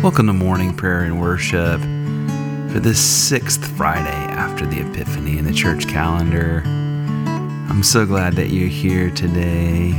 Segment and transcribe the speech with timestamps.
[0.00, 5.52] Welcome to morning prayer and worship for this sixth Friday after the Epiphany in the
[5.52, 6.62] church calendar.
[6.64, 9.90] I'm so glad that you're here today.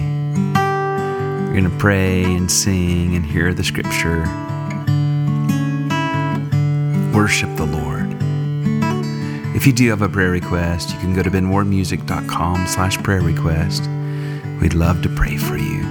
[0.54, 4.22] We're going to pray and sing and hear the scripture.
[7.14, 8.16] Worship the Lord.
[9.54, 13.84] If you do have a prayer request, you can go to benmoremusic.com slash prayer request.
[14.62, 15.82] We'd love to pray for you.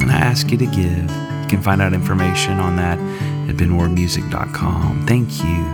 [0.00, 1.29] And I ask you to give.
[1.50, 2.96] Can find out information on that
[3.48, 5.04] at benmoremusic.com.
[5.04, 5.66] Thank you.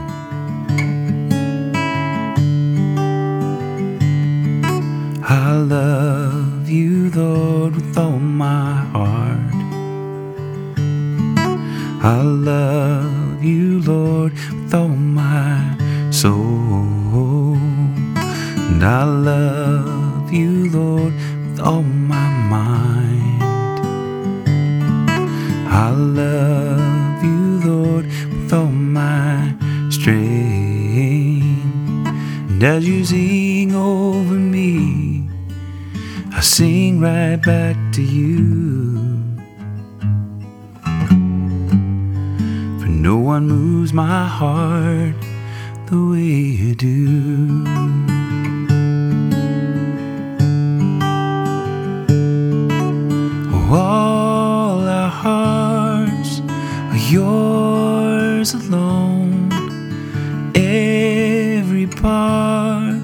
[5.22, 9.54] I love you, Lord, with all my heart.
[12.02, 15.76] I love you, Lord, with all my
[16.10, 17.56] soul.
[18.70, 23.55] And I love you, Lord, with all my mind.
[25.78, 29.54] I love you, Lord, with all my
[29.90, 31.44] strength.
[32.48, 35.28] And as you sing over me,
[36.32, 38.96] I sing right back to you.
[42.80, 45.14] For no one moves my heart
[45.90, 48.15] the way you do.
[58.46, 59.50] Yours alone.
[60.54, 63.02] Every part,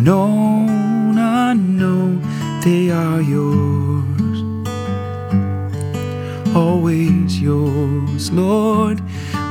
[0.00, 2.20] known, unknown,
[2.62, 4.38] they are yours.
[6.54, 9.00] Always yours, Lord,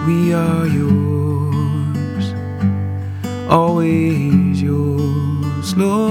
[0.07, 2.25] we are yours.
[3.49, 6.02] Always yours, Lord.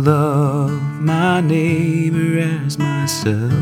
[0.00, 3.52] Love my neighbor as myself.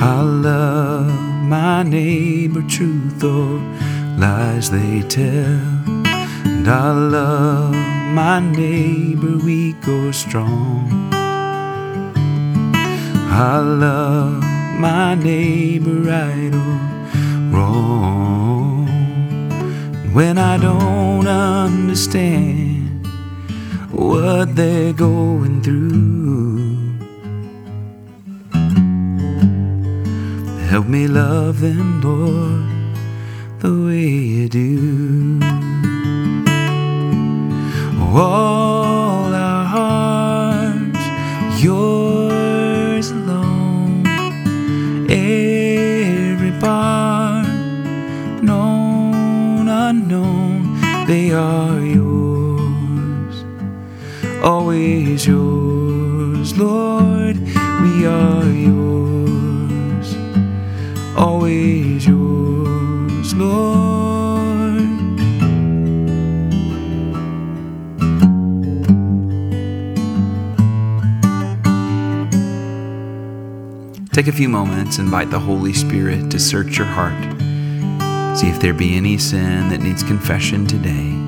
[0.00, 1.12] I love
[1.44, 3.58] my neighbor, truth or
[4.16, 5.58] lies they tell.
[6.44, 7.74] And I love
[8.14, 11.10] my neighbor, weak or strong.
[13.30, 14.42] I love
[14.78, 16.80] my neighbor, right or
[17.52, 18.86] wrong.
[20.12, 22.77] When I don't understand
[23.98, 26.78] what they're going through.
[30.70, 32.96] Help me love them, Lord,
[33.58, 35.40] the way you do.
[38.14, 41.04] All our hearts,
[41.62, 44.06] yours alone.
[45.10, 47.48] Every part,
[48.42, 52.07] known, unknown, they are yours
[54.42, 57.38] always yours, Lord.
[57.82, 60.14] We are yours,
[61.16, 63.98] always yours, Lord.
[74.12, 77.14] Take a few moments, invite the Holy Spirit to search your heart.
[78.36, 81.27] See if there be any sin that needs confession today.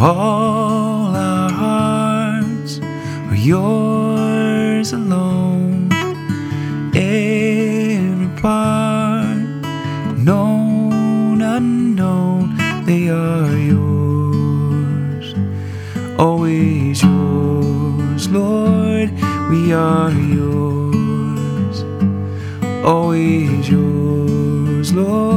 [0.00, 2.78] All our hearts
[3.30, 5.90] are yours alone.
[6.94, 9.38] Every part,
[10.16, 12.56] known, unknown,
[12.86, 15.34] they are yours.
[16.16, 19.10] Always yours, Lord,
[19.50, 21.82] we are yours.
[22.84, 25.27] Always yours, Lord.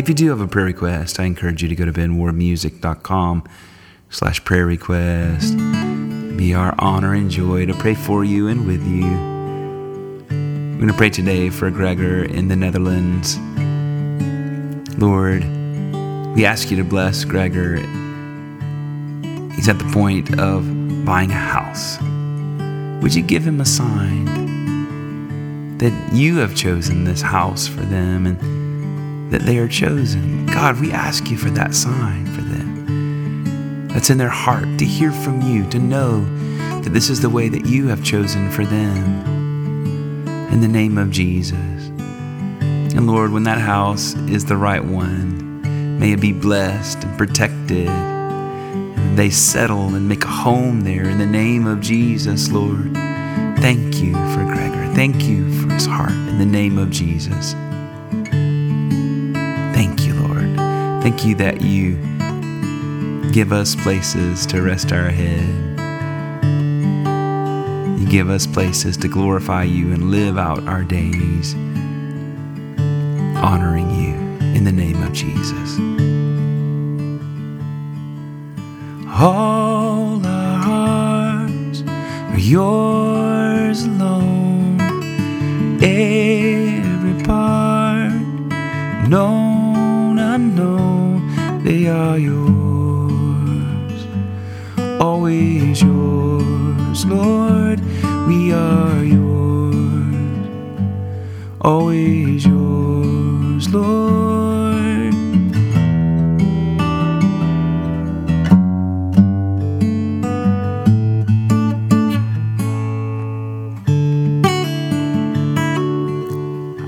[0.00, 3.44] If you do have a prayer request, I encourage you to go to benmoremusic.com
[4.08, 5.54] slash prayer request.
[6.38, 9.10] Be our honor and joy to pray for you and with you.
[10.30, 13.36] We're going to pray today for Gregor in the Netherlands.
[14.96, 15.44] Lord,
[16.34, 17.76] we ask you to bless Gregor.
[19.52, 20.64] He's at the point of
[21.04, 22.00] buying a house.
[23.02, 24.24] Would you give him a sign
[25.76, 28.59] that you have chosen this house for them and
[29.30, 30.46] that they are chosen?
[30.46, 33.88] God, we ask you for that sign for them.
[33.88, 36.20] That's in their heart to hear from you, to know
[36.82, 39.24] that this is the way that you have chosen for them.
[40.52, 41.56] In the name of Jesus.
[42.92, 47.88] And Lord, when that house is the right one, may it be blessed and protected.
[47.88, 52.92] And they settle and make a home there in the name of Jesus, Lord.
[53.60, 54.92] Thank you for Gregor.
[54.94, 57.54] Thank you for his heart in the name of Jesus.
[61.02, 61.96] Thank you that you
[63.32, 65.48] give us places to rest our head.
[67.98, 71.54] You give us places to glorify you and live out our days
[73.36, 74.14] honoring you
[74.54, 75.78] in the name of Jesus.
[79.08, 82.89] All our hearts are yours
[97.10, 97.80] Lord,
[98.28, 100.46] we are yours.
[101.60, 105.12] Always yours, Lord.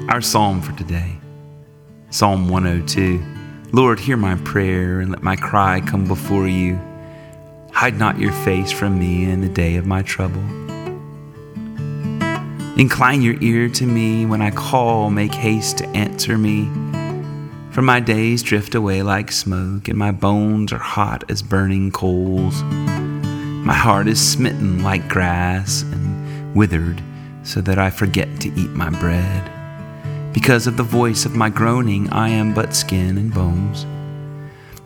[0.08, 1.18] Our psalm for today,
[2.10, 3.20] Psalm 102.
[3.72, 6.78] Lord, hear my prayer and let my cry come before you.
[7.82, 10.44] Hide not your face from me in the day of my trouble.
[12.78, 16.70] Incline your ear to me when I call, make haste to answer me.
[17.72, 22.62] For my days drift away like smoke, and my bones are hot as burning coals.
[22.62, 27.02] My heart is smitten like grass and withered,
[27.42, 29.50] so that I forget to eat my bread.
[30.32, 33.86] Because of the voice of my groaning, I am but skin and bones.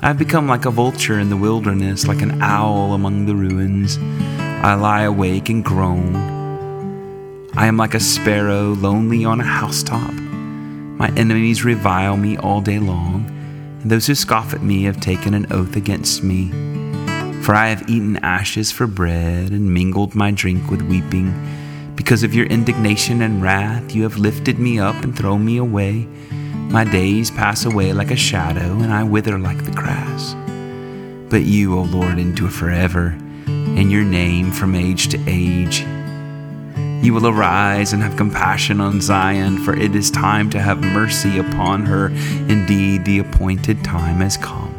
[0.02, 3.98] I have become like a vulture in the wilderness, like an owl among the ruins.
[4.62, 6.14] I lie awake and groan.
[7.56, 10.12] I am like a sparrow lonely on a housetop.
[10.12, 13.24] My enemies revile me all day long,
[13.80, 16.50] and those who scoff at me have taken an oath against me.
[17.42, 21.32] For I have eaten ashes for bread and mingled my drink with weeping.
[21.96, 26.06] Because of your indignation and wrath, you have lifted me up and thrown me away.
[26.68, 30.34] My days pass away like a shadow, and I wither like the grass.
[31.30, 33.16] But you, O Lord, endure forever,
[33.46, 35.86] and your name from age to age.
[37.04, 41.38] You will arise and have compassion on Zion, for it is time to have mercy
[41.38, 42.08] upon her.
[42.48, 44.72] Indeed, the appointed time has come.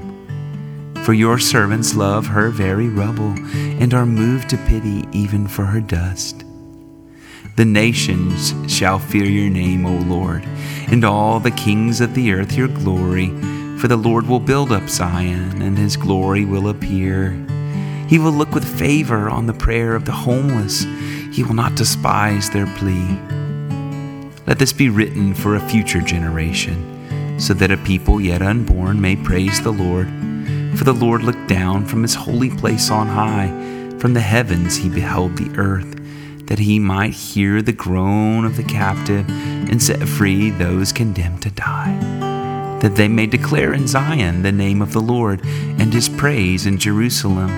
[1.05, 5.79] For your servants love her very rubble, and are moved to pity even for her
[5.79, 6.43] dust.
[7.57, 10.43] The nations shall fear your name, O Lord,
[10.91, 13.29] and all the kings of the earth your glory.
[13.79, 17.31] For the Lord will build up Zion, and his glory will appear.
[18.07, 20.85] He will look with favor on the prayer of the homeless.
[21.33, 23.17] He will not despise their plea.
[24.45, 29.15] Let this be written for a future generation, so that a people yet unborn may
[29.15, 30.07] praise the Lord.
[30.77, 33.47] For the Lord looked down from his holy place on high.
[33.97, 35.95] From the heavens he beheld the earth,
[36.47, 41.51] that he might hear the groan of the captive and set free those condemned to
[41.51, 41.97] die.
[42.81, 46.77] That they may declare in Zion the name of the Lord and his praise in
[46.77, 47.49] Jerusalem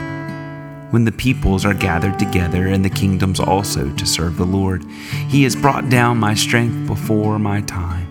[0.91, 4.83] when the peoples are gathered together and the kingdoms also to serve the Lord.
[5.27, 8.07] He has brought down my strength before my time.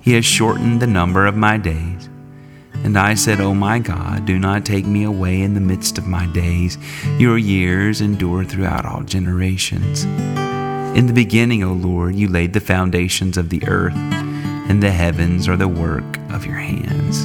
[0.00, 2.08] He has shortened the number of my days.
[2.84, 6.06] And I said, O my God, do not take me away in the midst of
[6.06, 6.78] my days.
[7.18, 10.04] Your years endure throughout all generations.
[10.96, 15.48] In the beginning, O Lord, you laid the foundations of the earth, and the heavens
[15.48, 17.24] are the work of your hands.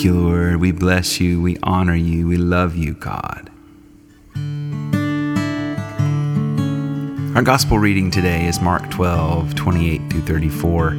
[0.00, 0.56] Thank you, Lord.
[0.62, 1.42] We bless you.
[1.42, 2.26] We honor you.
[2.26, 3.50] We love you, God.
[7.36, 10.92] Our gospel reading today is Mark 12, 28 through 34.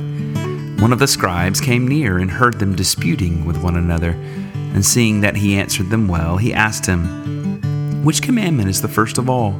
[0.83, 4.11] One of the scribes came near and heard them disputing with one another.
[4.11, 9.17] And seeing that he answered them well, he asked him, Which commandment is the first
[9.17, 9.59] of all?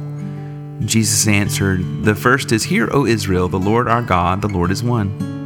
[0.84, 4.84] Jesus answered, The first is, Hear, O Israel, the Lord our God, the Lord is
[4.84, 5.41] one.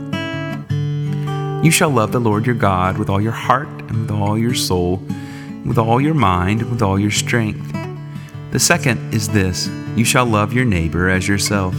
[1.63, 4.55] You shall love the Lord your God with all your heart and with all your
[4.55, 5.03] soul,
[5.65, 7.73] with all your mind and with all your strength.
[8.53, 11.75] The second is this you shall love your neighbor as yourself.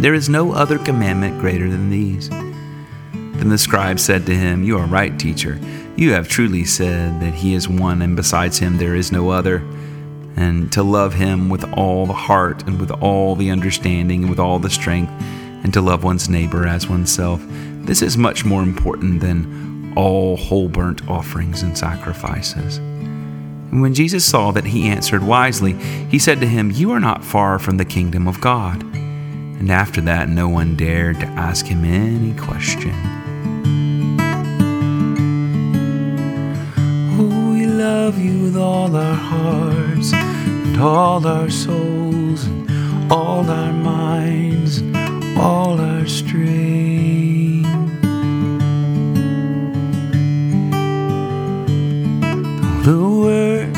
[0.00, 2.28] There is no other commandment greater than these.
[2.28, 5.58] Then the scribe said to him, You are right, teacher.
[5.96, 9.56] You have truly said that he is one, and besides him there is no other.
[10.36, 14.38] And to love him with all the heart, and with all the understanding, and with
[14.38, 15.12] all the strength,
[15.62, 17.40] and to love one's neighbor as oneself.
[17.84, 22.78] This is much more important than all whole burnt offerings and sacrifices.
[22.78, 25.72] And when Jesus saw that he answered wisely,
[26.08, 28.82] he said to him, You are not far from the kingdom of God.
[28.84, 32.94] And after that, no one dared to ask him any question.
[37.18, 43.72] Oh, we love you with all our hearts, and all our souls, and all our
[43.72, 47.43] minds, and all our strength.
[52.84, 53.74] The word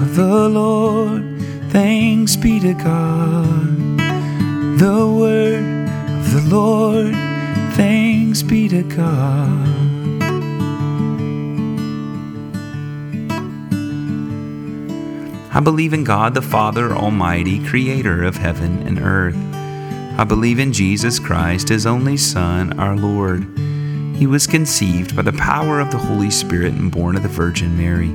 [0.00, 1.24] of the Lord.
[1.72, 3.98] Thanks be to God.
[4.78, 5.88] The word
[6.20, 7.14] of the Lord.
[7.74, 9.68] Thanks be to God.
[15.52, 19.36] I believe in God the Father Almighty, creator of heaven and earth.
[20.16, 23.48] I believe in Jesus Christ, his only Son, our Lord.
[24.14, 27.76] He was conceived by the power of the Holy Spirit and born of the Virgin
[27.76, 28.14] Mary.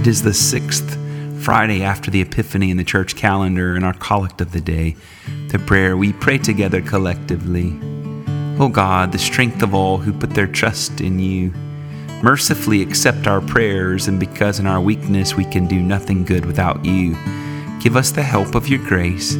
[0.00, 0.96] It is the sixth
[1.42, 4.96] Friday after the Epiphany in the church calendar and our collect of the day,
[5.48, 7.78] the prayer we pray together collectively.
[8.58, 11.52] O God, the strength of all who put their trust in you,
[12.22, 16.82] mercifully accept our prayers, and because in our weakness we can do nothing good without
[16.82, 17.14] you,
[17.78, 19.34] give us the help of your grace,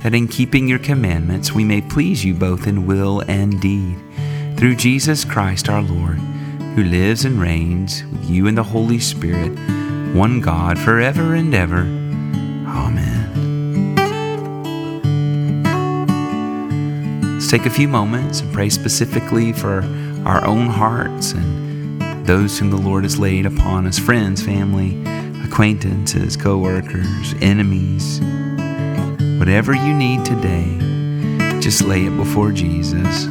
[0.00, 3.96] that in keeping your commandments we may please you both in will and deed.
[4.56, 6.18] Through Jesus Christ our Lord,
[6.74, 9.56] who lives and reigns with you in the Holy Spirit,
[10.12, 11.80] one God forever and ever.
[12.66, 13.30] Amen.
[17.34, 19.84] Let's take a few moments and pray specifically for
[20.24, 25.02] our own hearts and those whom the Lord has laid upon us friends, family,
[25.44, 28.20] acquaintances, co workers, enemies.
[29.38, 33.26] Whatever you need today, just lay it before Jesus.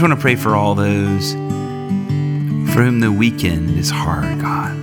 [0.00, 1.32] Just want to pray for all those
[2.72, 4.74] for whom the weekend is hard, God.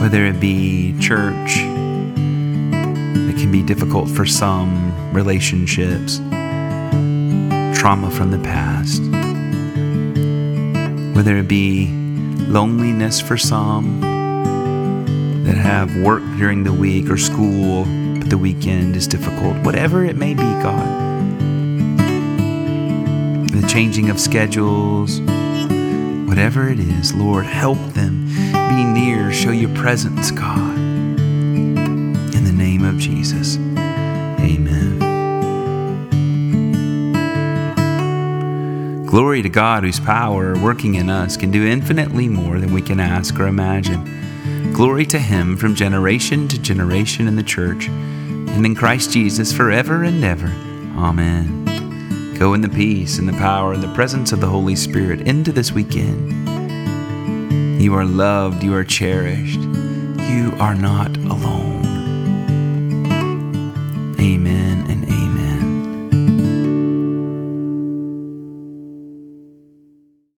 [0.00, 6.16] Whether it be church, it can be difficult for some relationships,
[7.78, 9.02] trauma from the past,
[11.14, 11.88] whether it be
[12.48, 14.00] loneliness for some
[15.44, 17.84] that have work during the week or school,
[18.18, 21.07] but the weekend is difficult, whatever it may be, God.
[23.60, 25.20] The changing of schedules,
[26.28, 30.78] whatever it is, Lord, help them be near, show your presence, God.
[30.78, 33.56] In the name of Jesus,
[34.38, 34.98] amen.
[39.06, 43.00] Glory to God, whose power working in us can do infinitely more than we can
[43.00, 44.72] ask or imagine.
[44.72, 50.04] Glory to Him from generation to generation in the church and in Christ Jesus forever
[50.04, 50.52] and ever.
[50.96, 51.67] Amen.
[52.38, 55.50] Go in the peace and the power and the presence of the Holy Spirit into
[55.50, 56.30] this weekend.
[57.82, 61.67] You are loved, you are cherished, you are not alone.